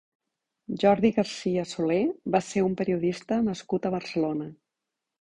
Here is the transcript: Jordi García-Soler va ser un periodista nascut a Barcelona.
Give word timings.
Jordi 0.83 1.11
García-Soler 1.17 2.01
va 2.39 2.43
ser 2.49 2.65
un 2.71 2.81
periodista 2.83 3.41
nascut 3.53 3.87
a 3.93 3.97
Barcelona. 4.01 4.53